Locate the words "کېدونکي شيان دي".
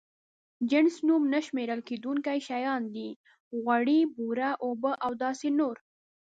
1.89-3.09